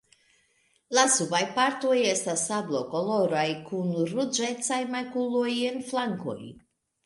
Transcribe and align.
La 0.97 1.03
subaj 1.15 1.41
partoj 1.59 1.99
estas 2.15 2.47
sablokoloraj 2.49 3.45
kun 3.69 3.95
ruĝecaj 4.15 4.83
makuloj 4.99 5.49
en 5.71 5.83
flankoj. 5.95 6.39